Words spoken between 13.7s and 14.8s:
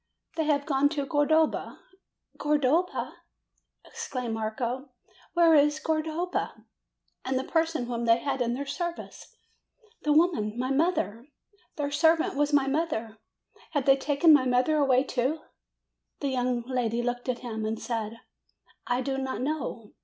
Have they taken my mother